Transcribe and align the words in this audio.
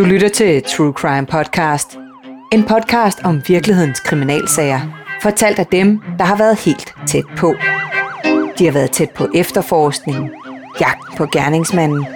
Du 0.00 0.04
lytter 0.04 0.28
til 0.28 0.62
True 0.62 0.92
Crime 0.92 1.26
Podcast. 1.26 1.98
En 2.52 2.64
podcast 2.64 3.18
om 3.24 3.42
virkelighedens 3.48 4.00
kriminalsager. 4.00 4.80
Fortalt 5.22 5.58
af 5.58 5.66
dem, 5.66 6.00
der 6.18 6.24
har 6.24 6.36
været 6.36 6.58
helt 6.60 6.94
tæt 7.06 7.24
på. 7.36 7.54
De 8.58 8.64
har 8.64 8.72
været 8.72 8.90
tæt 8.90 9.10
på 9.10 9.28
efterforskningen, 9.34 10.30
jagt 10.80 11.16
på 11.16 11.26
gerningsmanden, 11.32 12.06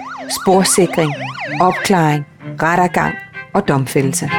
sporsikring, 0.41 1.13
opklaring, 1.61 2.25
rettergang 2.61 3.15
og 3.53 3.67
domfældelse. 3.67 4.29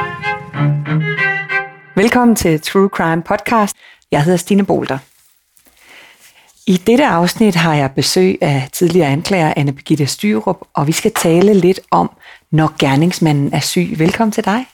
Velkommen 1.95 2.35
til 2.35 2.61
True 2.61 2.89
Crime 2.89 3.23
Podcast. 3.23 3.77
Jeg 4.11 4.23
hedder 4.23 4.37
Stine 4.37 4.65
Bolter. 4.65 4.97
I 6.69 6.77
dette 6.77 7.05
afsnit 7.05 7.55
har 7.55 7.73
jeg 7.73 7.91
besøg 7.91 8.37
af 8.41 8.69
tidligere 8.73 9.07
anklager 9.07 9.53
Anne 9.55 9.73
Birgitte 9.73 10.07
Styrup, 10.07 10.57
og 10.73 10.87
vi 10.87 10.91
skal 10.91 11.11
tale 11.13 11.53
lidt 11.53 11.79
om, 11.91 12.09
når 12.51 12.73
gerningsmanden 12.79 13.53
er 13.53 13.59
syg. 13.59 13.95
Velkommen 13.97 14.31
til 14.31 14.45
dig. 14.45 14.65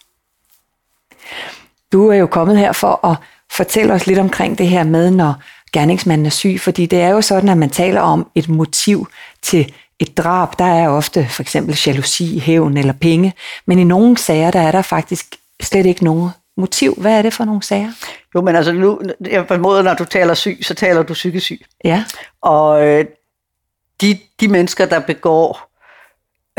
Du 1.92 2.08
er 2.08 2.16
jo 2.16 2.28
kommet 2.28 2.58
her 2.58 2.72
for 2.72 3.06
at 3.08 3.18
fortælle 3.52 3.94
os 3.94 4.08
lidt 4.08 4.20
omkring 4.20 4.58
det 4.58 4.68
her 4.68 4.84
med, 4.84 5.12
når 5.12 5.34
gerningsmanden 5.74 6.26
er 6.26 6.30
syg, 6.30 6.58
fordi 6.62 6.86
det 6.86 7.02
er 7.02 7.10
jo 7.10 7.22
sådan, 7.22 7.50
at 7.50 7.58
man 7.58 7.70
taler 7.70 8.02
om 8.02 8.28
et 8.36 8.50
motiv 8.50 9.08
til 9.42 9.74
et 10.00 10.18
drab. 10.18 10.60
Der 10.60 10.66
er 10.66 10.90
ofte 10.90 11.28
for 11.30 11.42
eksempel 11.42 11.80
jalousi, 11.86 12.40
hævn 12.40 12.78
eller 12.78 12.94
penge, 12.94 13.34
men 13.66 13.80
i 13.80 13.84
nogle 13.84 14.18
sager, 14.18 14.52
der 14.52 14.62
er 14.62 14.72
der 14.72 14.82
faktisk 14.82 15.36
slet 15.62 15.86
ikke 15.86 16.04
nogen 16.04 16.30
motiv. 16.58 16.96
Hvad 17.02 17.18
er 17.18 17.22
det 17.22 17.34
for 17.34 17.46
nogle 17.46 17.64
sager? 17.64 17.92
Jo, 18.36 18.42
men 18.42 18.56
altså 18.56 18.72
nu, 18.72 19.02
jeg 19.22 19.48
formoder, 19.48 19.82
når 19.82 19.94
du 19.94 20.06
taler 20.06 20.34
syg, 20.34 20.58
så 20.62 20.74
taler 20.74 21.04
du 21.04 21.14
psykisk 21.14 21.46
syg. 21.46 21.66
Ja. 21.84 22.06
Og 22.42 22.88
øh, 22.88 23.06
de, 24.02 24.20
de 24.40 24.48
mennesker, 24.48 24.86
der 24.86 25.00
begår, 25.00 25.72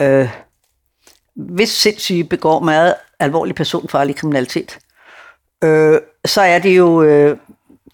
øh, 0.00 0.28
hvis 1.34 1.70
sindssyge 1.70 2.24
begår 2.24 2.60
meget 2.60 2.94
alvorlig 3.18 3.54
personfarlig 3.54 4.16
kriminalitet, 4.16 4.78
øh, 5.64 6.00
så 6.24 6.40
er 6.40 6.58
det 6.58 6.76
jo 6.76 7.02
øh, 7.02 7.38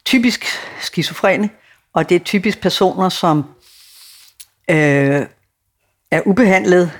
typisk 0.05 0.45
skizofrene, 0.81 1.51
og 1.93 2.09
det 2.09 2.15
er 2.15 2.25
typisk 2.25 2.61
personer, 2.61 3.09
som 3.09 3.45
øh, 4.71 5.27
er 6.11 6.23
ubehandlet, 6.27 6.91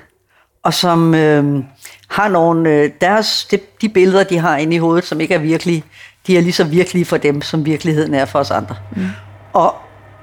og 0.63 0.73
som 0.73 1.15
øh, 1.15 1.63
har 2.07 2.27
nogle, 2.27 2.69
øh, 2.69 2.91
deres, 3.01 3.45
de, 3.51 3.59
de 3.81 3.89
billeder, 3.89 4.23
de 4.23 4.37
har 4.37 4.57
inde 4.57 4.75
i 4.75 4.79
hovedet, 4.79 5.05
som 5.05 5.21
ikke 5.21 5.33
er 5.33 5.39
virkelige, 5.39 5.83
de 6.27 6.37
er 6.37 6.41
lige 6.41 6.53
så 6.53 6.63
virkelige 6.63 7.05
for 7.05 7.17
dem, 7.17 7.41
som 7.41 7.65
virkeligheden 7.65 8.13
er 8.13 8.25
for 8.25 8.39
os 8.39 8.51
andre. 8.51 8.75
Mm. 8.95 9.07
Og 9.53 9.75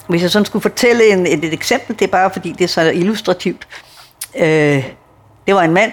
hvis 0.08 0.22
jeg 0.22 0.30
sådan 0.30 0.46
skulle 0.46 0.62
fortælle 0.62 1.12
en, 1.12 1.26
et, 1.26 1.44
et 1.44 1.52
eksempel, 1.52 1.98
det 1.98 2.02
er 2.02 2.10
bare 2.10 2.30
fordi, 2.30 2.52
det 2.52 2.64
er 2.64 2.68
så 2.68 2.80
illustrativt. 2.90 3.68
Øh, 4.36 4.84
det 5.46 5.54
var 5.54 5.62
en 5.62 5.72
mand, 5.72 5.92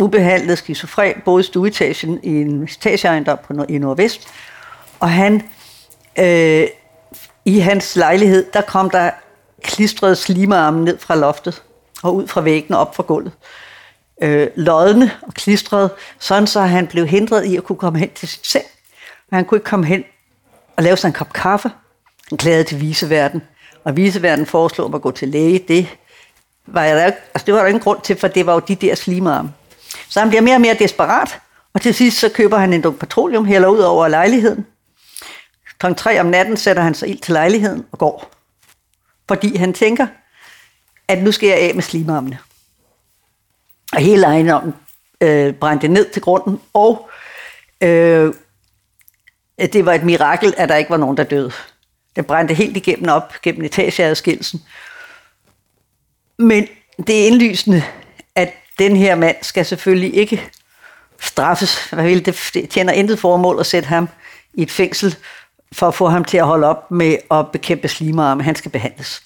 ubehandlet 0.00 0.58
skizofren, 0.58 1.14
boede 1.24 1.40
i 1.40 1.44
stueetagen 1.44 2.20
i 2.22 2.30
en 2.30 2.62
etageejendom 2.62 3.38
på, 3.46 3.64
i 3.68 3.78
Nordvest, 3.78 4.28
og 5.00 5.10
han, 5.10 5.42
øh, 6.18 6.66
i 7.44 7.58
hans 7.58 7.96
lejlighed, 7.96 8.46
der 8.52 8.60
kom 8.60 8.90
der 8.90 9.10
klistrede 9.62 10.16
slimearme 10.16 10.84
ned 10.84 10.98
fra 10.98 11.16
loftet 11.16 11.62
og 12.02 12.14
ud 12.14 12.26
fra 12.26 12.40
væggen 12.40 12.74
og 12.74 12.80
op 12.80 12.96
fra 12.96 13.02
gulvet. 13.02 13.32
Øh, 14.22 14.48
lodne 14.54 15.10
og 15.22 15.34
klistrede, 15.34 15.94
sådan 16.18 16.46
så 16.46 16.60
han 16.60 16.86
blev 16.86 17.06
hindret 17.06 17.44
i 17.44 17.56
at 17.56 17.64
kunne 17.64 17.78
komme 17.78 17.98
hen 17.98 18.10
til 18.14 18.28
sit 18.28 18.46
seng. 18.46 18.64
Men 19.30 19.36
han 19.36 19.44
kunne 19.44 19.58
ikke 19.58 19.68
komme 19.68 19.86
hen 19.86 20.04
og 20.76 20.82
lave 20.82 20.96
sig 20.96 21.08
en 21.08 21.14
kop 21.14 21.32
kaffe. 21.32 21.70
Han 22.28 22.38
klagede 22.38 22.64
til 22.64 22.80
viseverden, 22.80 23.42
og 23.84 23.96
viseverden 23.96 24.46
foreslog 24.46 24.94
at 24.94 25.02
gå 25.02 25.10
til 25.10 25.28
læge. 25.28 25.58
Det 25.68 25.88
var, 26.66 26.84
der, 26.84 27.04
altså 27.04 27.46
det 27.46 27.54
var 27.54 27.60
der 27.60 27.66
ingen 27.66 27.82
grund 27.82 28.00
til, 28.00 28.16
for 28.16 28.28
det 28.28 28.46
var 28.46 28.52
jo 28.54 28.60
de 28.68 28.74
der 28.74 28.94
slimearme. 28.94 29.52
Så 30.08 30.20
han 30.20 30.28
bliver 30.28 30.42
mere 30.42 30.54
og 30.54 30.60
mere 30.60 30.74
desperat, 30.74 31.38
og 31.74 31.80
til 31.80 31.94
sidst 31.94 32.18
så 32.18 32.28
køber 32.28 32.58
han 32.58 32.72
en 32.72 32.82
dunk 32.82 32.98
petroleum, 32.98 33.44
hælder 33.44 33.68
ud 33.68 33.78
over 33.78 34.08
lejligheden. 34.08 34.66
Kl. 35.78 35.86
3 35.96 36.20
om 36.20 36.26
natten 36.26 36.56
sætter 36.56 36.82
han 36.82 36.94
sig 36.94 37.08
ind 37.08 37.18
til 37.18 37.32
lejligheden 37.32 37.86
og 37.92 37.98
går. 37.98 38.30
Fordi 39.28 39.56
han 39.56 39.72
tænker, 39.72 40.06
at 41.08 41.22
nu 41.22 41.32
skal 41.32 41.48
jeg 41.48 41.58
af 41.58 41.74
med 41.74 41.82
slimarmene. 41.82 42.38
Og 43.92 43.98
hele 43.98 44.26
ejendommen 44.26 44.74
øh, 45.20 45.54
brændte 45.54 45.88
ned 45.88 46.10
til 46.10 46.22
grunden, 46.22 46.60
og 46.74 47.10
øh, 47.80 48.34
det 49.58 49.86
var 49.86 49.92
et 49.92 50.02
mirakel, 50.02 50.54
at 50.56 50.68
der 50.68 50.76
ikke 50.76 50.90
var 50.90 50.96
nogen, 50.96 51.16
der 51.16 51.24
døde. 51.24 51.52
Det 52.16 52.26
brændte 52.26 52.54
helt 52.54 52.76
igennem 52.76 53.08
op, 53.08 53.32
gennem 53.42 53.64
etageadskillelsen. 53.64 54.62
Men 56.38 56.66
det 57.06 57.22
er 57.22 57.26
indlysende, 57.26 57.82
at 58.34 58.52
den 58.78 58.96
her 58.96 59.14
mand 59.14 59.36
skal 59.42 59.64
selvfølgelig 59.64 60.14
ikke 60.14 60.50
straffes. 61.20 61.88
Det 62.54 62.68
tjener 62.70 62.92
intet 62.92 63.18
formål 63.18 63.60
at 63.60 63.66
sætte 63.66 63.88
ham 63.88 64.08
i 64.54 64.62
et 64.62 64.70
fængsel 64.70 65.16
for 65.72 65.88
at 65.88 65.94
få 65.94 66.08
ham 66.08 66.24
til 66.24 66.36
at 66.36 66.46
holde 66.46 66.66
op 66.66 66.90
med 66.90 67.16
at 67.30 67.50
bekæmpe 67.52 67.88
slimarme. 67.88 68.42
Han 68.42 68.54
skal 68.54 68.70
behandles. 68.70 69.22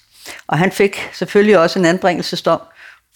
Og 0.47 0.57
han 0.57 0.71
fik 0.71 1.09
selvfølgelig 1.13 1.59
også 1.59 1.79
en 1.79 1.85
anbringelsesdom 1.85 2.61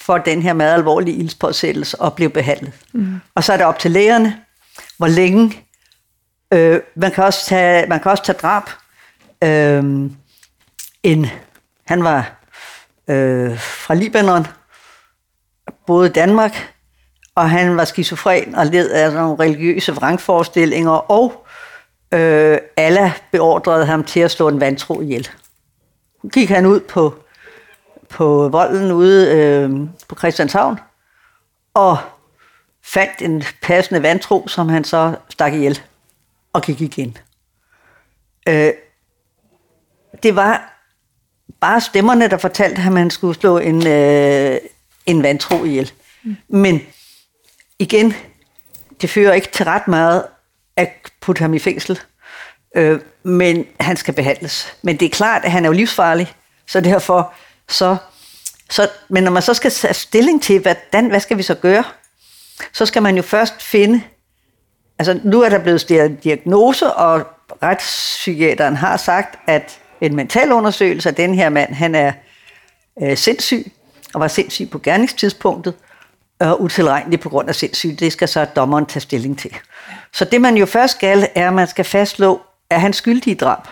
for 0.05 0.17
den 0.17 0.41
her 0.41 0.53
meget 0.53 0.73
alvorlige 0.73 1.17
ildspåsættelse 1.17 2.01
og 2.01 2.13
blev 2.13 2.29
behandlet. 2.29 2.73
Mm. 2.93 3.15
Og 3.35 3.43
så 3.43 3.53
er 3.53 3.57
det 3.57 3.65
op 3.65 3.79
til 3.79 3.91
lægerne, 3.91 4.41
hvor 4.97 5.07
længe 5.07 5.63
øh, 6.53 6.81
man, 6.95 7.11
kan 7.11 7.23
også 7.23 7.45
tage, 7.45 7.87
man 7.87 7.99
kan 7.99 8.11
også 8.11 8.23
tage 8.23 8.37
drab. 8.41 8.63
Øh, 9.43 10.09
en, 11.03 11.27
han 11.87 12.03
var 12.03 12.41
øh, 13.07 13.59
fra 13.59 13.93
Libanon, 13.93 14.47
boede 15.87 16.09
i 16.09 16.11
Danmark, 16.11 16.73
og 17.35 17.49
han 17.49 17.77
var 17.77 17.85
skizofren 17.85 18.55
og 18.55 18.65
led 18.65 18.89
af 18.89 19.13
nogle 19.13 19.39
religiøse 19.39 19.91
vrangforestillinger, 19.91 21.11
og 21.11 21.47
øh, 22.13 22.57
Allah 22.77 23.11
beordrede 23.31 23.85
ham 23.85 24.03
til 24.03 24.19
at 24.19 24.31
slå 24.31 24.47
en 24.47 24.59
vantro 24.59 25.01
ihjel. 25.01 25.29
Gik 26.33 26.49
han 26.49 26.65
ud 26.65 26.79
på, 26.79 27.15
på 28.09 28.49
volden 28.49 28.91
ude 28.91 29.31
øh, 29.31 29.89
på 30.07 30.15
Christianshavn, 30.15 30.79
og 31.73 31.97
fandt 32.83 33.21
en 33.21 33.43
passende 33.61 34.03
vantro, 34.03 34.47
som 34.47 34.69
han 34.69 34.83
så 34.83 35.15
stak 35.29 35.53
ihjel 35.53 35.81
og 36.53 36.61
gik 36.61 36.81
igen. 36.81 37.17
Øh, 38.47 38.73
det 40.23 40.35
var 40.35 40.75
bare 41.59 41.81
stemmerne, 41.81 42.29
der 42.29 42.37
fortalte 42.37 42.81
ham, 42.81 42.93
at 42.93 42.99
han 42.99 43.09
skulle 43.09 43.39
slå 43.39 43.57
en, 43.57 43.87
øh, 43.87 44.57
en 45.05 45.23
vantro 45.23 45.63
ihjel. 45.63 45.91
Mm. 46.23 46.35
Men 46.47 46.81
igen, 47.79 48.13
det 49.01 49.09
fører 49.09 49.33
ikke 49.33 49.51
til 49.51 49.65
ret 49.65 49.87
meget 49.87 50.25
at 50.75 50.89
putte 51.21 51.39
ham 51.39 51.53
i 51.53 51.59
fængsel. 51.59 51.99
Øh, 52.75 52.99
men 53.23 53.65
han 53.79 53.97
skal 53.97 54.13
behandles. 54.13 54.77
Men 54.81 54.97
det 54.97 55.05
er 55.05 55.09
klart, 55.09 55.45
at 55.45 55.51
han 55.51 55.65
er 55.65 55.69
jo 55.69 55.73
livsfarlig, 55.73 56.33
så 56.67 56.81
derfor 56.81 57.33
så, 57.69 57.97
så 58.69 58.89
men 59.09 59.23
når 59.23 59.31
man 59.31 59.41
så 59.41 59.53
skal 59.53 59.71
tage 59.71 59.93
stilling 59.93 60.41
til, 60.43 60.59
hvordan, 60.59 61.07
hvad 61.07 61.19
skal 61.19 61.37
vi 61.37 61.43
så 61.43 61.55
gøre, 61.55 61.83
så 62.73 62.85
skal 62.85 63.03
man 63.03 63.15
jo 63.15 63.21
først 63.21 63.61
finde, 63.61 64.01
altså 64.99 65.19
nu 65.23 65.41
er 65.41 65.49
der 65.49 65.59
blevet 65.59 65.81
stillet 65.81 66.23
diagnose, 66.23 66.93
og 66.93 67.27
retspsykiateren 67.63 68.75
har 68.75 68.97
sagt, 68.97 69.39
at 69.47 69.79
en 70.01 70.15
mental 70.15 70.51
undersøgelse 70.51 71.09
af 71.09 71.15
den 71.15 71.35
her 71.35 71.49
mand, 71.49 71.73
han 71.73 71.95
er 71.95 72.13
øh, 73.01 73.17
sindssyg, 73.17 73.71
og 74.13 74.19
var 74.19 74.27
sindssyg 74.27 74.69
på 74.69 74.79
gerningstidspunktet, 74.79 75.73
og 76.39 76.61
utilregnelig 76.61 77.19
på 77.19 77.29
grund 77.29 77.49
af 77.49 77.55
sindssyg. 77.55 77.99
Det 77.99 78.11
skal 78.11 78.27
så 78.27 78.45
dommeren 78.45 78.85
tage 78.85 79.01
stilling 79.01 79.39
til. 79.39 79.55
Så 80.13 80.25
det 80.25 80.41
man 80.41 80.57
jo 80.57 80.65
først 80.65 80.95
skal, 80.95 81.27
er, 81.35 81.47
at 81.47 81.53
man 81.53 81.67
skal 81.67 81.85
fastslå, 81.85 82.41
er 82.69 82.77
han 82.77 82.93
skyldig 82.93 83.31
i 83.31 83.35
drab? 83.35 83.67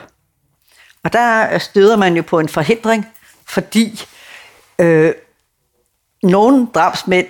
Og 1.04 1.14
der 1.14 1.58
støder 1.58 1.98
man 1.98 2.16
jo 2.16 2.22
på 2.22 2.40
en 2.40 2.50
forhindring, 2.50 3.08
fordi 3.53 4.06
øh, 4.80 5.14
nogle 6.24 6.68
drabsmænd, 6.75 7.28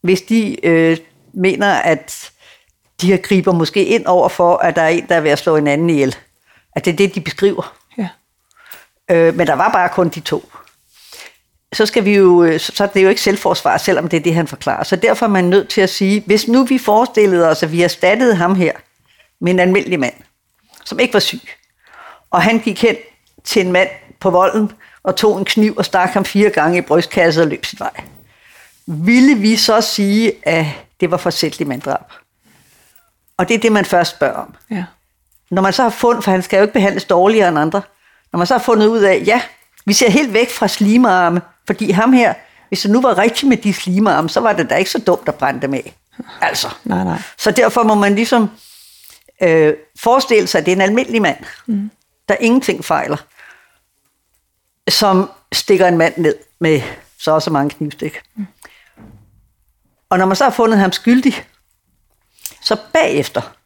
hvis 0.00 0.22
de 0.22 0.66
øh, 0.66 0.96
mener, 1.32 1.74
at 1.74 2.30
de 3.00 3.06
her 3.06 3.16
griber 3.16 3.52
måske 3.52 3.84
ind 3.84 4.06
over 4.06 4.28
for, 4.28 4.56
at 4.56 4.76
der 4.76 4.82
er 4.82 4.88
en, 4.88 5.06
der 5.08 5.14
er 5.14 5.20
ved 5.20 5.30
at 5.30 5.38
slå 5.38 5.56
en 5.56 5.66
anden 5.66 5.90
ihjel. 5.90 6.16
At 6.76 6.84
det 6.84 6.92
er 6.92 6.96
det, 6.96 7.14
de 7.14 7.20
beskriver. 7.20 7.76
Ja. 7.98 8.08
Øh, 9.10 9.34
men 9.34 9.46
der 9.46 9.54
var 9.54 9.72
bare 9.72 9.88
kun 9.88 10.08
de 10.08 10.20
to. 10.20 10.52
Så 11.72 11.86
skal 11.86 12.04
vi 12.04 12.16
jo, 12.16 12.44
øh, 12.44 12.60
så 12.60 12.84
er 12.84 12.88
det 12.88 13.02
jo 13.02 13.08
ikke 13.08 13.20
selvforsvar, 13.20 13.76
selvom 13.76 14.08
det 14.08 14.16
er 14.16 14.20
det, 14.20 14.34
han 14.34 14.48
forklarer. 14.48 14.84
Så 14.84 14.96
derfor 14.96 15.26
er 15.26 15.30
man 15.30 15.44
nødt 15.44 15.68
til 15.68 15.80
at 15.80 15.90
sige, 15.90 16.22
hvis 16.26 16.48
nu 16.48 16.64
vi 16.64 16.78
forestillede 16.78 17.48
os, 17.48 17.62
at 17.62 17.72
vi 17.72 17.82
erstattede 17.82 18.34
ham 18.34 18.54
her 18.54 18.72
med 19.40 19.52
en 19.52 19.60
almindelig 19.60 20.00
mand, 20.00 20.14
som 20.84 20.98
ikke 20.98 21.14
var 21.14 21.20
syg, 21.20 21.48
og 22.30 22.42
han 22.42 22.58
gik 22.58 22.82
hen 22.82 22.96
til 23.44 23.66
en 23.66 23.72
mand 23.72 23.88
på 24.20 24.30
volden 24.30 24.72
og 25.04 25.16
tog 25.16 25.38
en 25.38 25.44
kniv 25.44 25.74
og 25.76 25.84
stak 25.84 26.10
ham 26.10 26.24
fire 26.24 26.50
gange 26.50 26.78
i 26.78 26.80
brystkassen 26.80 27.42
og 27.42 27.48
løb 27.48 27.64
sit 27.64 27.80
vej. 27.80 28.04
Ville 28.86 29.34
vi 29.34 29.56
så 29.56 29.80
sige, 29.80 30.32
at 30.42 30.66
det 31.00 31.10
var 31.10 31.16
forsætteligt 31.16 31.68
manddrab? 31.68 32.04
Og 33.36 33.48
det 33.48 33.54
er 33.54 33.58
det, 33.58 33.72
man 33.72 33.84
først 33.84 34.10
spørger 34.10 34.34
om. 34.34 34.54
Ja. 34.70 34.84
Når 35.50 35.62
man 35.62 35.72
så 35.72 35.82
har 35.82 35.90
fundet, 35.90 36.24
for 36.24 36.30
han 36.30 36.42
skal 36.42 36.56
jo 36.56 36.62
ikke 36.62 36.72
behandles 36.72 37.04
dårligere 37.04 37.48
end 37.48 37.58
andre, 37.58 37.82
når 38.32 38.38
man 38.38 38.46
så 38.46 38.54
har 38.54 38.62
fundet 38.62 38.86
ud 38.86 39.00
af, 39.00 39.22
ja, 39.26 39.42
vi 39.86 39.92
ser 39.92 40.10
helt 40.10 40.32
væk 40.32 40.50
fra 40.50 40.68
slimearme, 40.68 41.40
fordi 41.66 41.90
ham 41.90 42.12
her, 42.12 42.34
hvis 42.68 42.80
det 42.80 42.90
nu 42.90 43.00
var 43.00 43.18
rigtigt 43.18 43.48
med 43.48 43.56
de 43.56 43.72
slimearme, 43.72 44.28
så 44.28 44.40
var 44.40 44.52
det 44.52 44.70
da 44.70 44.74
ikke 44.74 44.90
så 44.90 44.98
dumt 44.98 45.28
at 45.28 45.34
brænde 45.34 45.62
dem 45.62 45.74
af. 45.74 45.94
Altså. 46.40 46.68
Nej, 46.84 47.04
nej. 47.04 47.18
Så 47.38 47.50
derfor 47.50 47.82
må 47.82 47.94
man 47.94 48.14
ligesom 48.14 48.50
øh, 49.42 49.74
forestille 49.98 50.46
sig, 50.46 50.58
at 50.58 50.66
det 50.66 50.72
er 50.72 50.76
en 50.76 50.82
almindelig 50.82 51.22
mand, 51.22 51.36
mm. 51.66 51.90
der 52.28 52.34
ingenting 52.40 52.84
fejler, 52.84 53.16
som 54.88 55.30
stikker 55.52 55.86
en 55.86 55.98
mand 55.98 56.14
ned 56.16 56.36
med 56.60 56.82
så 57.18 57.30
også 57.30 57.50
mange 57.50 57.70
knivstik. 57.70 58.20
Mm. 58.34 58.46
Og 60.10 60.18
når 60.18 60.26
man 60.26 60.36
så 60.36 60.44
har 60.44 60.50
fundet 60.50 60.78
ham 60.78 60.92
skyldig, 60.92 61.44
så 62.62 62.76
bagefter, 62.92 63.56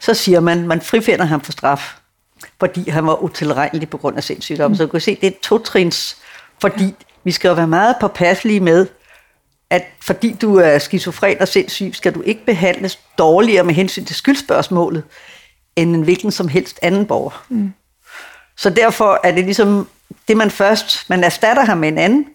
så 0.00 0.14
siger 0.14 0.40
man, 0.40 0.66
man 0.66 0.80
frifinder 0.80 1.24
ham 1.24 1.40
for 1.40 1.52
straf, 1.52 1.96
fordi 2.60 2.90
han 2.90 3.06
var 3.06 3.22
utilregnelig 3.22 3.90
på 3.90 3.98
grund 3.98 4.16
af 4.16 4.24
sindssygdom. 4.24 4.70
Mm. 4.70 4.76
Så 4.76 4.82
du 4.82 4.90
kan 4.90 5.00
se, 5.00 5.18
det 5.20 5.26
er 5.26 5.38
totrins, 5.42 6.16
fordi 6.60 6.94
vi 7.24 7.32
skal 7.32 7.48
jo 7.48 7.54
være 7.54 7.66
meget 7.66 7.96
påpasselige 8.00 8.60
med, 8.60 8.86
at 9.70 9.84
fordi 10.00 10.36
du 10.40 10.56
er 10.56 10.78
skizofren 10.78 11.40
og 11.40 11.48
sindssyg, 11.48 11.90
skal 11.94 12.14
du 12.14 12.22
ikke 12.22 12.44
behandles 12.44 12.98
dårligere 13.18 13.64
med 13.64 13.74
hensyn 13.74 14.04
til 14.04 14.16
skyldspørgsmålet, 14.16 15.04
end 15.76 15.96
en 15.96 16.02
hvilken 16.02 16.30
som 16.30 16.48
helst 16.48 16.78
anden 16.82 17.06
borger. 17.06 17.44
Mm. 17.48 17.72
Så 18.56 18.70
derfor 18.70 19.20
er 19.24 19.32
det 19.32 19.44
ligesom 19.44 19.88
det, 20.28 20.36
man 20.36 20.50
først, 20.50 21.10
man 21.10 21.24
erstatter 21.24 21.64
ham 21.64 21.78
med 21.78 21.88
en 21.88 21.98
anden, 21.98 22.26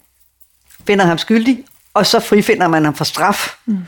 finder 0.86 1.04
ham 1.04 1.18
skyldig, 1.18 1.64
og 1.94 2.06
så 2.06 2.20
frifinder 2.20 2.68
man 2.68 2.84
ham 2.84 2.94
for 2.94 3.04
straf. 3.04 3.56
Mm. 3.66 3.78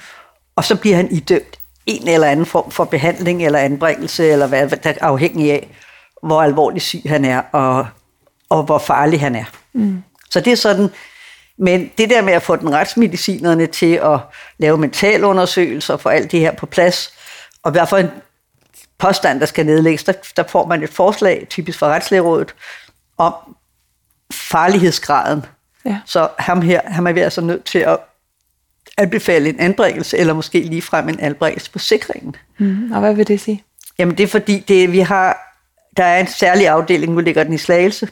Og 0.56 0.64
så 0.64 0.76
bliver 0.76 0.96
han 0.96 1.10
idømt 1.10 1.58
en 1.86 2.08
eller 2.08 2.28
anden 2.28 2.46
form 2.46 2.70
for 2.70 2.84
behandling 2.84 3.44
eller 3.44 3.58
anbringelse, 3.58 4.28
eller 4.28 4.46
hvad 4.46 4.68
der 4.68 4.90
er 4.90 4.94
afhængig 5.00 5.52
af, 5.52 5.68
hvor 6.22 6.42
alvorlig 6.42 6.82
syg 6.82 7.02
han 7.06 7.24
er, 7.24 7.42
og, 7.52 7.86
og 8.48 8.62
hvor 8.62 8.78
farlig 8.78 9.20
han 9.20 9.36
er. 9.36 9.44
Mm. 9.72 10.02
Så 10.30 10.40
det 10.40 10.52
er 10.52 10.56
sådan, 10.56 10.88
men 11.58 11.90
det 11.98 12.10
der 12.10 12.22
med 12.22 12.32
at 12.32 12.42
få 12.42 12.56
den 12.56 12.72
retsmedicinerne 12.72 13.66
til 13.66 13.94
at 13.94 14.20
lave 14.58 14.78
mentalundersøgelser, 14.78 15.96
for 15.96 16.10
alt 16.10 16.32
det 16.32 16.40
her 16.40 16.52
på 16.52 16.66
plads, 16.66 17.12
og 17.62 17.70
i 17.70 17.72
hvert 17.72 17.88
fald 17.88 18.04
en 18.04 18.10
påstand, 18.98 19.40
der 19.40 19.46
skal 19.46 19.66
nedlægges, 19.66 20.04
der, 20.04 20.12
der 20.36 20.42
får 20.48 20.66
man 20.66 20.82
et 20.82 20.90
forslag, 20.90 21.46
typisk 21.50 21.78
fra 21.78 21.86
Retslægerådet, 21.86 22.54
om 23.18 23.34
farlighedsgraden. 24.32 25.44
Ja. 25.84 26.00
Så 26.06 26.28
ham 26.38 26.62
her, 26.62 26.80
han 26.84 27.06
er 27.06 27.12
vi 27.12 27.20
altså 27.20 27.40
nødt 27.40 27.64
til 27.64 27.78
at 27.78 27.98
anbefale 28.98 29.48
en 29.48 29.60
anbringelse, 29.60 30.18
eller 30.18 30.34
måske 30.34 30.60
ligefrem 30.60 31.08
en 31.08 31.20
anbringelse 31.20 31.70
på 31.70 31.78
sikringen. 31.78 32.36
Mm, 32.58 32.92
og 32.92 33.00
hvad 33.00 33.14
vil 33.14 33.28
det 33.28 33.40
sige? 33.40 33.64
Jamen 33.98 34.18
det 34.18 34.24
er 34.24 34.28
fordi, 34.28 34.58
det, 34.58 34.92
vi 34.92 34.98
har, 34.98 35.56
der 35.96 36.04
er 36.04 36.20
en 36.20 36.26
særlig 36.26 36.68
afdeling, 36.68 37.12
nu 37.12 37.20
ligger 37.20 37.44
den 37.44 37.52
i 37.52 37.58
Slagelse, 37.58 38.08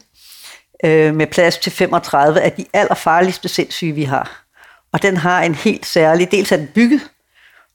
øh, 0.85 1.15
med 1.15 1.27
plads 1.27 1.59
til 1.59 1.73
35 1.73 2.41
af 2.41 2.53
de 2.53 2.65
allerfarligste 2.73 3.49
sindssyge, 3.49 3.93
vi 3.93 4.05
har. 4.05 4.45
Og 4.93 5.03
den 5.03 5.17
har 5.17 5.43
en 5.43 5.55
helt 5.55 5.87
særlig, 5.87 6.31
dels 6.31 6.53
er 6.53 6.57
den 6.57 6.69
bygget 6.75 7.01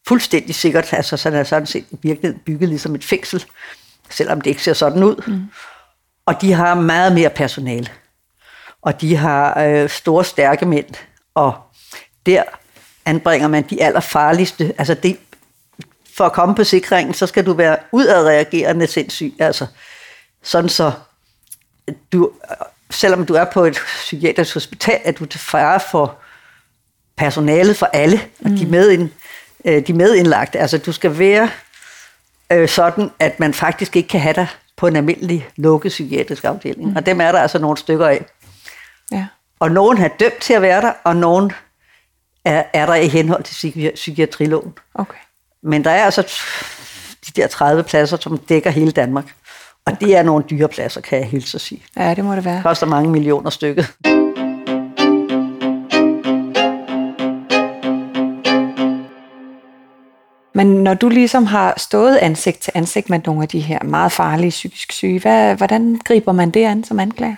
fuldstændig 0.08 0.56
sikkert, 0.56 0.94
altså 0.94 1.18
så 1.18 1.30
er 1.30 1.44
sådan 1.44 1.66
set 1.66 1.86
virkelig 1.92 2.42
bygget 2.46 2.70
ligesom 2.70 2.96
et 2.96 3.04
fængsel, 3.04 3.46
selvom 4.10 4.42
det 4.42 4.50
ikke 4.50 4.64
ser 4.64 4.74
sådan 4.74 5.04
ud. 5.04 5.24
Mm. 5.28 5.42
Og 6.26 6.42
de 6.42 6.54
har 6.54 6.76
meget 6.76 7.14
mere 7.14 7.30
personale. 7.30 7.88
Og 8.82 9.02
de 9.02 9.16
har 9.16 9.60
øh, 9.60 9.90
store, 9.90 10.26
stærke 10.26 10.66
mænd. 10.66 10.86
Og 11.36 11.54
der 12.26 12.44
anbringer 13.06 13.48
man 13.48 13.64
de 13.64 13.84
allerfarligste. 13.84 14.74
Altså 14.78 14.94
det, 14.94 15.18
for 16.18 16.26
at 16.26 16.34
komme 16.34 16.56
på 16.56 16.64
sikringen, 16.64 17.14
så 17.14 17.28
skal 17.28 17.46
du 17.46 17.54
være 17.54 17.78
udadreagerende 17.92 18.88
sindssyg. 18.88 19.34
Altså 19.40 19.66
sådan 20.44 20.70
så 20.70 20.92
du, 22.12 22.32
selvom 22.90 23.26
du 23.26 23.34
er 23.34 23.46
på 23.46 23.64
et 23.64 23.78
psykiatrisk 23.86 24.54
hospital, 24.54 25.00
at 25.04 25.20
du 25.20 25.26
til 25.26 25.40
fare 25.40 25.80
for 25.92 26.18
personalet 27.18 27.78
for 27.78 27.86
alle, 27.86 28.22
og 28.46 28.50
mm. 28.50 28.58
de, 28.58 28.66
med 28.66 29.10
øh, 29.66 29.88
de 29.88 29.94
medindlagte. 29.94 30.60
Altså 30.60 30.78
du 30.78 30.92
skal 30.92 31.20
være 31.20 31.50
øh, 32.52 32.70
sådan, 32.70 33.12
at 33.20 33.40
man 33.40 33.54
faktisk 33.54 33.96
ikke 33.96 34.10
kan 34.10 34.20
have 34.20 34.34
dig 34.34 34.48
på 34.78 34.88
en 34.88 34.96
almindelig 34.96 35.48
lukket 35.56 35.90
psykiatrisk 35.90 36.44
afdeling. 36.44 36.90
Mm. 36.90 36.96
Og 36.96 37.06
dem 37.06 37.22
er 37.22 37.32
der 37.32 37.40
altså 37.40 37.60
nogle 37.60 37.78
stykker 37.78 38.08
af. 38.08 38.26
Ja. 39.12 39.28
Og 39.60 39.72
nogen 39.72 39.98
har 39.98 40.08
dømt 40.08 40.42
til 40.42 40.54
at 40.54 40.62
være 40.62 40.82
der, 40.82 40.92
og 41.04 41.16
nogen 41.16 41.52
er, 42.46 42.64
er 42.74 42.86
der 42.86 42.96
i 42.96 43.08
henhold 43.08 43.44
til 43.44 43.54
psyki- 43.54 43.96
psykiatriloven. 43.96 44.74
Okay. 44.94 45.18
Men 45.64 45.84
der 45.84 45.92
er 45.92 46.04
altså 46.06 46.22
de 47.28 47.42
der 47.42 47.48
30 47.48 47.84
pladser, 47.84 48.18
som 48.18 48.38
dækker 48.38 48.70
hele 48.70 48.92
Danmark. 48.92 49.26
Og 49.86 50.02
det 50.02 50.16
er 50.16 50.24
nogle 50.24 50.44
dyre 50.50 50.68
pladser, 50.68 51.02
kan 51.02 51.20
jeg 51.20 51.28
hilse 51.28 51.56
at 51.56 51.62
sige. 51.62 51.84
Ja, 51.98 52.14
det 52.14 52.26
må 52.26 52.36
det 52.36 52.46
være. 52.46 52.56
Det 52.56 52.64
koster 52.64 52.86
mange 52.86 53.10
millioner 53.10 53.50
stykket. 53.50 53.94
Men 60.56 60.68
når 60.68 60.94
du 60.94 61.10
ligesom 61.10 61.46
har 61.46 61.74
stået 61.78 62.18
ansigt 62.18 62.60
til 62.60 62.72
ansigt 62.76 63.10
med 63.10 63.20
nogle 63.26 63.42
af 63.42 63.48
de 63.48 63.60
her 63.60 63.84
meget 63.84 64.12
farlige 64.12 64.50
psykisk 64.50 64.92
syge, 64.92 65.20
hvad, 65.20 65.56
hvordan 65.56 66.02
griber 66.06 66.32
man 66.32 66.52
det 66.52 66.66
an 66.66 66.84
som 66.84 67.00
anklager? 67.00 67.36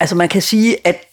Altså 0.00 0.14
man 0.14 0.28
kan 0.28 0.42
sige, 0.42 0.86
at 0.86 1.04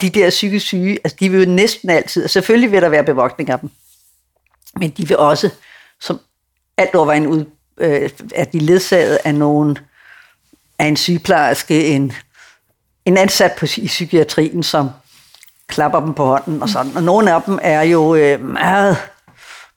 de 0.00 0.10
der 0.10 0.30
psykisk 0.30 0.66
syge, 0.66 0.98
altså 1.04 1.16
de 1.20 1.28
vil 1.28 1.44
jo 1.44 1.50
næsten 1.50 1.90
altid, 1.90 2.28
selvfølgelig 2.28 2.72
vil 2.72 2.82
der 2.82 2.88
være 2.88 3.04
bevogtning 3.04 3.50
af 3.50 3.58
dem, 3.58 3.70
men 4.76 4.90
de 4.90 5.08
vil 5.08 5.16
også, 5.16 5.50
som 6.00 6.20
alt 6.76 6.94
overvejende 6.94 7.28
ud, 7.28 7.44
øh, 7.76 8.10
at 8.34 8.52
de 8.52 8.58
ledsaget 8.58 9.18
af 9.24 9.34
nogen, 9.34 9.78
af 10.78 10.86
en 10.86 10.96
sygeplejerske, 10.96 11.86
en, 11.86 12.12
en 13.04 13.16
ansat 13.16 13.52
på, 13.58 13.66
i 13.76 13.86
psykiatrien, 13.86 14.62
som 14.62 14.90
klapper 15.66 16.00
dem 16.00 16.14
på 16.14 16.24
hånden 16.24 16.62
og 16.62 16.68
sådan. 16.68 16.96
Og 16.96 17.02
nogle 17.02 17.34
af 17.34 17.42
dem 17.42 17.58
er 17.62 17.82
jo 17.82 18.14
øh, 18.14 18.40
meget 18.40 18.96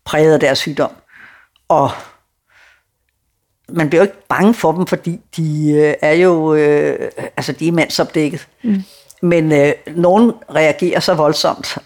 præget 0.05 0.33
af 0.33 0.39
deres 0.39 0.59
sygdom. 0.59 0.91
Og 1.67 1.91
man 3.69 3.89
bliver 3.89 4.01
jo 4.01 4.03
ikke 4.03 4.27
bange 4.27 4.53
for 4.53 4.71
dem, 4.71 4.87
fordi 4.87 5.19
de 5.37 5.71
øh, 5.71 5.93
er 6.01 6.13
jo 6.13 6.53
øh, 6.53 7.11
altså 7.37 7.51
de 7.51 7.67
er 7.67 7.71
mandsopdækket. 7.71 8.47
Mm. 8.63 8.83
Men 9.21 9.51
øh, 9.51 9.73
nogen 9.95 10.31
reagerer 10.55 10.99
så 10.99 11.13
voldsomt, 11.13 11.77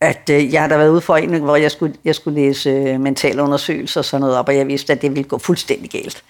at 0.00 0.30
øh, 0.30 0.52
jeg 0.52 0.60
har 0.60 0.68
da 0.68 0.76
været 0.76 0.90
ude 0.90 1.00
for 1.00 1.16
en, 1.16 1.30
hvor 1.30 1.56
jeg 1.56 1.70
skulle, 1.70 1.94
jeg 2.04 2.14
skulle 2.14 2.40
læse 2.40 2.70
øh, 2.70 3.00
mentale 3.00 3.42
undersøgelser 3.42 4.00
og 4.00 4.04
sådan 4.04 4.20
noget 4.20 4.36
op, 4.36 4.48
og 4.48 4.56
jeg 4.56 4.66
vidste, 4.66 4.92
at 4.92 5.02
det 5.02 5.10
ville 5.10 5.28
gå 5.28 5.38
fuldstændig 5.38 5.90
galt. 5.90 6.22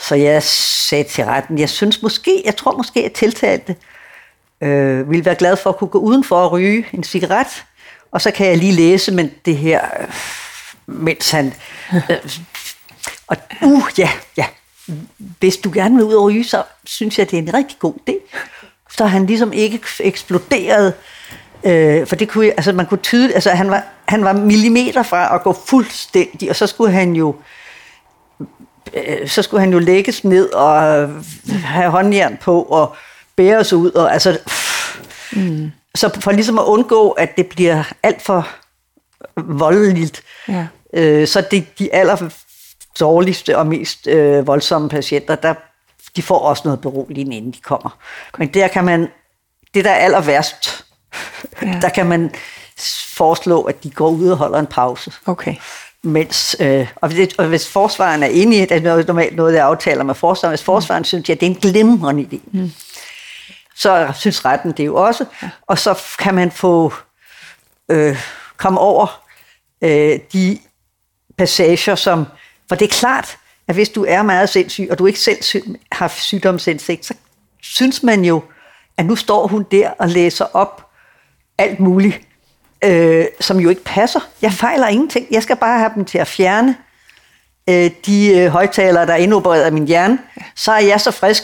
Så 0.00 0.14
jeg 0.14 0.42
sagde 0.42 1.04
til 1.04 1.24
retten, 1.24 1.58
jeg 1.58 1.68
synes 1.68 2.02
måske, 2.02 2.42
jeg 2.44 2.56
tror 2.56 2.76
måske, 2.76 3.04
at 3.04 3.12
tiltalte 3.12 3.76
øh, 4.60 5.10
ville 5.10 5.24
være 5.24 5.34
glad 5.34 5.56
for 5.56 5.70
at 5.70 5.76
kunne 5.76 5.88
gå 5.88 5.98
udenfor 5.98 6.36
og 6.36 6.52
ryge 6.52 6.86
en 6.92 7.04
cigaret, 7.04 7.64
og 8.12 8.20
så 8.20 8.30
kan 8.30 8.46
jeg 8.46 8.58
lige 8.58 8.72
læse, 8.72 9.12
men 9.12 9.30
det 9.44 9.56
her, 9.56 9.80
øh, 10.00 10.08
mens 10.86 11.30
han... 11.30 11.54
Øh, 12.10 12.16
og 13.26 13.36
uh, 13.62 13.82
ja, 13.98 14.10
ja, 14.36 14.46
hvis 15.16 15.56
du 15.56 15.70
gerne 15.74 15.96
vil 15.96 16.04
ud 16.04 16.14
og 16.14 16.24
ryge, 16.24 16.44
så 16.44 16.62
synes 16.84 17.18
jeg, 17.18 17.30
det 17.30 17.38
er 17.38 17.42
en 17.42 17.54
rigtig 17.54 17.78
god 17.78 17.94
idé. 18.10 18.14
Så 18.90 19.06
han 19.06 19.26
ligesom 19.26 19.52
ikke 19.52 19.80
eksploderet 20.00 20.94
Øh, 21.64 22.06
for 22.06 22.16
det 22.16 22.28
kunne, 22.28 22.46
altså 22.46 22.72
man 22.72 22.86
kunne 22.86 23.02
tydeligt, 23.02 23.34
altså 23.34 23.50
han 23.50 23.70
var, 23.70 23.84
han 24.08 24.24
var 24.24 24.32
millimeter 24.32 25.02
fra 25.02 25.34
at 25.34 25.42
gå 25.42 25.52
fuldstændig, 25.66 26.50
og 26.50 26.56
så 26.56 26.66
skulle 26.66 26.92
han 26.92 27.12
jo 27.12 27.34
øh, 28.94 29.28
så 29.28 29.42
skulle 29.42 29.60
han 29.60 29.72
jo 29.72 29.78
lægges 29.78 30.24
ned 30.24 30.52
og 30.52 30.80
have 31.64 31.90
håndjern 31.90 32.36
på 32.36 32.62
og 32.62 32.96
bæres 33.36 33.72
ud. 33.72 33.90
Og, 33.90 34.12
altså, 34.12 34.38
mm. 35.32 35.72
Så 35.94 36.20
for 36.20 36.32
ligesom 36.32 36.58
at 36.58 36.64
undgå, 36.64 37.10
at 37.10 37.36
det 37.36 37.48
bliver 37.48 37.92
alt 38.02 38.22
for 38.22 38.48
voldeligt, 39.36 40.22
ja. 40.48 40.66
øh, 40.94 41.28
så 41.28 41.44
det 41.50 41.78
de 41.78 41.94
aller 41.94 42.30
dårligste 43.00 43.58
og 43.58 43.66
mest 43.66 44.06
øh, 44.06 44.46
voldsomme 44.46 44.88
patienter, 44.88 45.34
der, 45.34 45.54
de 46.16 46.22
får 46.22 46.38
også 46.38 46.62
noget 46.64 46.80
beroligende, 46.80 47.36
inden 47.36 47.52
de 47.52 47.60
kommer. 47.60 47.98
Men 48.38 48.48
der 48.48 48.68
kan 48.68 48.84
man, 48.84 49.08
det 49.74 49.84
der 49.84 49.90
er 49.90 50.04
aller 50.04 50.20
værst, 50.20 50.84
Ja. 51.62 51.78
Der 51.82 51.88
kan 51.88 52.06
man 52.06 52.30
foreslå, 53.14 53.62
at 53.62 53.84
de 53.84 53.90
går 53.90 54.08
ud 54.10 54.28
og 54.28 54.36
holder 54.36 54.58
en 54.58 54.66
pause. 54.66 55.12
Okay. 55.26 55.54
Mens, 56.02 56.56
øh, 56.60 56.88
og, 56.96 57.08
hvis, 57.08 57.34
og 57.38 57.46
hvis 57.46 57.68
forsvaren 57.68 58.22
er 58.22 58.26
enig, 58.26 58.68
det 58.68 58.86
er 58.86 59.04
normalt 59.06 59.36
noget, 59.36 59.54
jeg 59.54 59.66
aftaler 59.66 60.04
med 60.04 60.14
forsvaren, 60.14 60.50
hvis 60.50 60.62
forsvaren 60.62 61.00
mm. 61.00 61.04
synes, 61.04 61.30
at 61.30 61.40
det 61.40 61.46
er 61.46 61.50
en 61.50 61.56
glimrende 61.56 62.28
idé, 62.32 62.38
mm. 62.52 62.72
Så 63.82 64.12
synes 64.14 64.44
retten 64.44 64.72
det 64.72 64.86
jo 64.86 64.94
også. 64.94 65.24
Ja. 65.42 65.48
Og 65.66 65.78
så 65.78 66.02
kan 66.18 66.34
man 66.34 66.50
få 66.50 66.92
øh, 67.88 68.16
komme 68.56 68.80
over 68.80 69.22
øh, 69.82 70.18
de 70.32 70.58
passager, 71.38 71.94
som... 71.94 72.26
For 72.68 72.76
det 72.76 72.84
er 72.84 72.92
klart, 72.92 73.38
at 73.68 73.74
hvis 73.74 73.88
du 73.88 74.04
er 74.08 74.22
meget 74.22 74.48
sindssyg, 74.48 74.88
og 74.90 74.98
du 74.98 75.06
ikke 75.06 75.18
selv 75.18 75.62
har 75.92 76.08
sygdomsindsigt, 76.08 77.06
så 77.06 77.14
synes 77.62 78.02
man 78.02 78.24
jo, 78.24 78.42
at 78.98 79.06
nu 79.06 79.16
står 79.16 79.46
hun 79.46 79.66
der 79.70 79.90
og 79.90 80.08
læser 80.08 80.44
op 80.52 80.90
alt 81.58 81.80
muligt, 81.80 82.20
øh, 82.84 83.26
som 83.40 83.60
jo 83.60 83.68
ikke 83.68 83.84
passer. 83.84 84.20
Jeg 84.42 84.52
fejler 84.52 84.88
ingenting. 84.88 85.26
Jeg 85.30 85.42
skal 85.42 85.56
bare 85.56 85.78
have 85.78 85.92
dem 85.94 86.04
til 86.04 86.18
at 86.18 86.26
fjerne 86.26 86.76
øh, 87.68 87.90
de 88.06 88.38
øh, 88.38 88.48
højtalere, 88.48 89.06
der 89.06 89.12
er 89.12 89.16
indopereret 89.16 89.62
af 89.62 89.72
min 89.72 89.86
hjerne. 89.86 90.18
Så 90.56 90.72
er 90.72 90.80
jeg 90.80 91.00
så 91.00 91.10
frisk. 91.10 91.42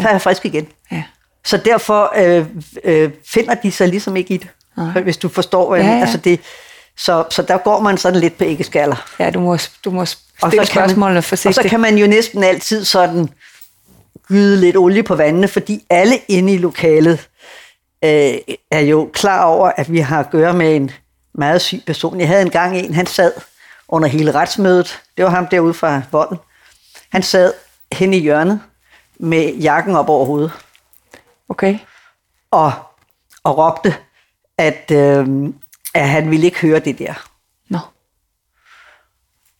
Så 0.00 0.08
er 0.08 0.12
jeg 0.12 0.22
frisk 0.22 0.44
igen. 0.44 0.66
Så 1.46 1.56
derfor 1.56 2.12
øh, 2.16 2.46
øh, 2.84 3.10
finder 3.26 3.54
de 3.54 3.72
sig 3.72 3.88
ligesom 3.88 4.16
ikke 4.16 4.34
i 4.34 4.36
det. 4.36 4.48
Nej. 4.76 5.02
Hvis 5.02 5.16
du 5.16 5.28
forstår, 5.28 5.68
hvad 5.70 5.84
ja, 5.84 5.94
ja. 5.94 6.00
Altså 6.00 6.18
det, 6.18 6.40
så, 6.96 7.24
så 7.30 7.42
der 7.42 7.58
går 7.58 7.80
man 7.80 7.98
sådan 7.98 8.20
lidt 8.20 8.38
på 8.38 8.44
æggeskaller. 8.44 8.96
Ja, 9.18 9.30
du 9.30 9.40
må, 9.40 9.58
du 9.84 9.90
må 9.90 10.04
stille 10.04 10.66
spørgsmålene 10.66 11.22
forsigtigt. 11.22 11.58
Og 11.58 11.64
så 11.64 11.70
kan 11.70 11.80
man 11.80 11.98
jo 11.98 12.06
næsten 12.06 12.44
altid 12.44 12.84
sådan 12.84 13.28
gyde 14.28 14.60
lidt 14.60 14.76
olie 14.76 15.02
på 15.02 15.14
vandene, 15.14 15.48
fordi 15.48 15.84
alle 15.90 16.18
inde 16.28 16.54
i 16.54 16.58
lokalet 16.58 17.28
øh, 18.04 18.34
er 18.70 18.80
jo 18.80 19.10
klar 19.12 19.44
over, 19.44 19.72
at 19.76 19.92
vi 19.92 19.98
har 19.98 20.20
at 20.20 20.30
gøre 20.30 20.54
med 20.54 20.76
en 20.76 20.90
meget 21.34 21.60
syg 21.60 21.82
person. 21.86 22.20
Jeg 22.20 22.28
havde 22.28 22.42
engang 22.42 22.78
en, 22.78 22.94
han 22.94 23.06
sad 23.06 23.32
under 23.88 24.08
hele 24.08 24.32
retsmødet. 24.32 25.00
Det 25.16 25.24
var 25.24 25.30
ham 25.30 25.46
derude 25.46 25.74
fra 25.74 26.02
volden. 26.12 26.38
Han 27.12 27.22
sad 27.22 27.52
hen 27.92 28.14
i 28.14 28.18
hjørnet 28.18 28.60
med 29.18 29.54
jakken 29.54 29.96
op 29.96 30.08
over 30.08 30.26
hovedet. 30.26 30.50
Okay. 31.48 31.78
Og, 32.50 32.72
og 33.44 33.58
råbte, 33.58 33.94
at, 34.58 34.90
øh, 34.90 35.48
at 35.94 36.08
han 36.08 36.30
ville 36.30 36.46
ikke 36.46 36.60
høre 36.60 36.78
det 36.78 36.98
der. 36.98 37.28
Nå. 37.68 37.78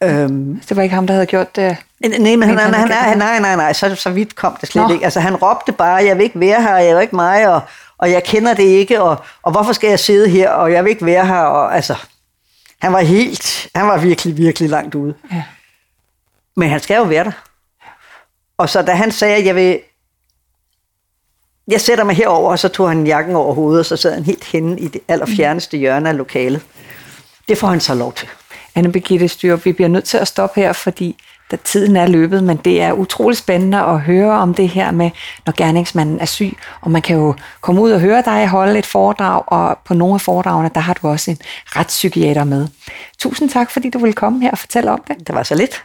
Øhm, 0.03 0.61
det 0.69 0.76
var 0.76 0.83
ikke 0.83 0.95
ham, 0.95 1.07
der 1.07 1.14
havde 1.14 1.26
gjort 1.26 1.57
det? 1.57 1.76
Nej, 2.00 2.37
men 2.37 2.43
han, 2.43 2.59
han, 2.59 2.75
han, 2.75 2.91
han, 2.91 3.19
nej, 3.19 3.38
nej, 3.38 3.57
nej, 3.57 3.73
så, 3.73 3.95
så 3.95 4.11
vidt 4.11 4.37
kom 4.37 4.57
det 4.61 4.69
slet 4.69 4.87
Nå. 4.87 4.93
ikke. 4.93 5.05
Altså, 5.05 5.21
han 5.21 5.37
råbte 5.37 5.73
bare, 5.73 6.05
jeg 6.05 6.17
vil 6.17 6.25
ikke 6.25 6.41
være 6.41 6.62
her, 6.62 6.76
jeg 6.76 6.91
er 6.91 7.00
ikke 7.00 7.17
mig, 7.17 7.49
og, 7.49 7.61
og 7.99 8.11
jeg 8.11 8.25
kender 8.25 8.55
det 8.55 8.62
ikke, 8.62 9.03
og, 9.03 9.25
og 9.43 9.53
hvorfor 9.53 9.73
skal 9.73 9.88
jeg 9.88 10.00
sidde 10.00 10.29
her, 10.29 10.50
og 10.50 10.73
jeg 10.73 10.85
vil 10.85 10.91
ikke 10.91 11.07
være 11.07 11.26
her, 11.26 11.41
og 11.41 11.75
altså, 11.75 11.95
han 12.79 12.93
var 12.93 13.00
helt, 13.00 13.69
han 13.75 13.87
var 13.87 13.99
virkelig, 13.99 14.37
virkelig 14.37 14.71
langt 14.71 14.95
ude. 14.95 15.14
Ja. 15.33 15.43
Men 16.57 16.69
han 16.71 16.81
skal 16.81 16.97
jo 16.97 17.03
være 17.03 17.25
der. 17.25 17.33
Og 18.59 18.69
så 18.69 18.83
da 18.83 18.93
han 18.93 19.12
sagde, 19.12 19.37
at 19.37 19.45
jeg 19.45 19.55
vil, 19.55 19.81
jeg 21.68 21.80
sætter 21.80 22.04
mig 22.04 22.16
herover, 22.16 22.50
og 22.50 22.59
så 22.59 22.68
tog 22.68 22.88
han 22.88 23.06
jakken 23.06 23.37
over 23.37 23.54
hovedet, 23.54 23.80
og 23.80 23.87
så 23.87 23.97
sad 23.97 24.14
han 24.14 24.25
helt 24.25 24.44
henne 24.44 24.80
i 24.80 24.88
det 24.88 25.00
allerfjerneste 25.09 25.76
hjørne 25.76 26.09
af 26.09 26.16
lokalet. 26.16 26.61
Det 27.49 27.59
får 27.59 27.66
han 27.66 27.80
så 27.80 27.94
lov 27.94 28.12
til. 28.12 28.28
Anne 28.75 28.92
Birgitte 28.92 29.28
Styr, 29.28 29.56
vi 29.56 29.73
bliver 29.73 29.88
nødt 29.88 30.04
til 30.04 30.18
at 30.18 30.28
stoppe 30.28 30.61
her, 30.61 30.73
fordi 30.73 31.16
da 31.50 31.56
tiden 31.64 31.97
er 31.97 32.06
løbet, 32.06 32.44
men 32.44 32.56
det 32.56 32.83
er 32.83 32.92
utrolig 32.92 33.38
spændende 33.38 33.78
at 33.78 34.00
høre 34.00 34.33
om 34.33 34.54
det 34.54 34.68
her 34.68 34.90
med, 34.90 35.11
når 35.47 35.54
gerningsmanden 35.56 36.21
er 36.21 36.25
syg, 36.25 36.56
og 36.80 36.90
man 36.90 37.02
kan 37.02 37.16
jo 37.16 37.35
komme 37.61 37.80
ud 37.80 37.90
og 37.90 38.00
høre 38.00 38.23
dig 38.25 38.49
holde 38.49 38.78
et 38.78 38.87
foredrag, 38.87 39.42
og 39.47 39.78
på 39.85 39.94
nogle 39.94 40.14
af 40.14 40.21
foredragene, 40.21 40.71
der 40.75 40.80
har 40.80 40.94
du 40.94 41.09
også 41.09 41.30
en 41.30 41.38
retspsykiater 41.66 42.44
med. 42.44 42.68
Tusind 43.18 43.50
tak, 43.50 43.71
fordi 43.71 43.90
du 43.90 43.99
ville 43.99 44.12
komme 44.12 44.42
her 44.42 44.50
og 44.50 44.59
fortælle 44.59 44.90
om 44.90 45.04
det. 45.09 45.26
Det 45.26 45.35
var 45.35 45.42
så 45.42 45.54
lidt. 45.54 45.83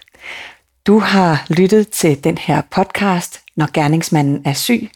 Du 0.88 1.00
har 1.00 1.45
lyttet 1.50 1.89
til 1.89 2.24
den 2.24 2.38
her 2.38 2.62
podcast, 2.71 3.41
Når 3.55 3.69
gerningsmanden 3.74 4.41
er 4.45 4.53
syg. 4.53 4.89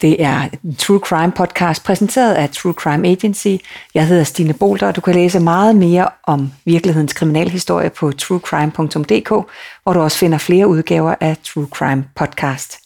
Det 0.00 0.22
er 0.22 0.48
en 0.64 0.74
True 0.74 0.98
Crime 0.98 1.32
podcast 1.32 1.84
præsenteret 1.84 2.34
af 2.34 2.50
True 2.50 2.72
Crime 2.72 3.08
Agency. 3.08 3.56
Jeg 3.94 4.06
hedder 4.06 4.24
Stine 4.24 4.52
Bolter, 4.52 4.86
og 4.86 4.96
du 4.96 5.00
kan 5.00 5.14
læse 5.14 5.40
meget 5.40 5.76
mere 5.76 6.08
om 6.24 6.52
virkelighedens 6.64 7.12
kriminalhistorie 7.12 7.90
på 7.90 8.12
truecrime.dk, 8.12 9.28
hvor 9.82 9.92
du 9.92 10.00
også 10.00 10.18
finder 10.18 10.38
flere 10.38 10.68
udgaver 10.68 11.14
af 11.20 11.36
True 11.44 11.66
Crime 11.72 12.04
podcast. 12.14 12.85